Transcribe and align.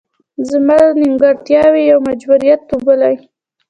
زما 0.49 0.79
نیمګړتیاوې 0.99 1.81
یو 1.91 1.99
مجبوریت 2.07 2.61
وبولي. 2.71 3.15